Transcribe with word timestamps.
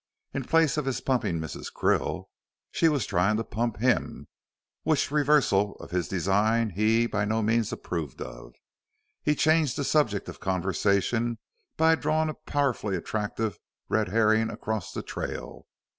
In 0.33 0.45
place 0.45 0.77
of 0.77 0.85
his 0.85 0.99
pumping 0.99 1.39
Mrs. 1.39 1.71
Krill, 1.71 2.25
she 2.71 2.89
was 2.89 3.05
trying 3.05 3.37
to 3.37 3.43
pump 3.43 3.77
him, 3.77 4.27
which 4.81 5.11
reversal 5.11 5.73
of 5.75 5.91
his 5.91 6.07
design 6.07 6.71
he 6.71 7.05
by 7.05 7.23
no 7.23 7.43
means 7.43 7.71
approved 7.71 8.19
of. 8.19 8.55
He 9.21 9.35
changed 9.35 9.75
the 9.77 9.83
subject 9.83 10.27
of 10.27 10.39
conversation 10.39 11.37
by 11.77 11.93
drawing 11.93 12.29
a 12.29 12.33
powerfully 12.33 12.95
attractive 12.97 13.59
red 13.89 14.07
herring 14.09 14.49
across 14.49 14.91
the 14.91 15.03
trail. 15.03 15.67